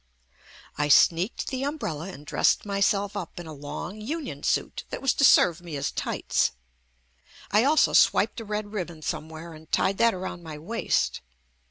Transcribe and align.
I 0.79 0.87
sneaked 0.87 1.49
the 1.49 1.61
umbrella 1.61 2.07
and 2.07 2.25
dressed 2.25 2.65
myself 2.65 3.15
up 3.15 3.39
in 3.39 3.45
a 3.45 3.53
long 3.53 4.01
union 4.01 4.41
suit 4.41 4.83
that 4.89 4.99
was 4.99 5.13
to 5.13 5.23
serve 5.23 5.61
me 5.61 5.75
as 5.77 5.91
tights. 5.91 6.53
I 7.51 7.65
also 7.65 7.93
swiped 7.93 8.39
a 8.39 8.43
red 8.45 8.73
ribbon 8.73 9.03
somewhere 9.03 9.53
and 9.53 9.71
tied 9.71 9.99
that 9.99 10.15
around 10.15 10.41
my 10.41 10.57
waist. 10.57 11.21